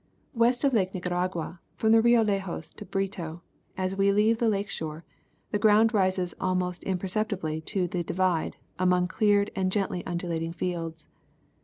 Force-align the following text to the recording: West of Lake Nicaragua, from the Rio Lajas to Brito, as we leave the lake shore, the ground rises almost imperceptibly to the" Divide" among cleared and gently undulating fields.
West 0.33 0.63
of 0.63 0.73
Lake 0.73 0.95
Nicaragua, 0.95 1.59
from 1.75 1.91
the 1.91 2.01
Rio 2.01 2.23
Lajas 2.23 2.73
to 2.77 2.85
Brito, 2.85 3.43
as 3.77 3.95
we 3.95 4.11
leave 4.11 4.39
the 4.39 4.49
lake 4.49 4.67
shore, 4.71 5.05
the 5.51 5.59
ground 5.59 5.93
rises 5.93 6.33
almost 6.39 6.81
imperceptibly 6.85 7.61
to 7.61 7.87
the" 7.87 8.01
Divide" 8.11 8.57
among 8.79 9.07
cleared 9.07 9.51
and 9.55 9.71
gently 9.71 10.03
undulating 10.07 10.53
fields. 10.53 11.07